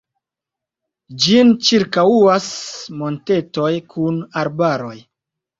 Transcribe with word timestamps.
Ĝin 1.25 1.51
ĉirkaŭas 1.67 2.49
montetoj 3.03 3.71
kun 3.95 4.21
arbaroj. 4.45 4.99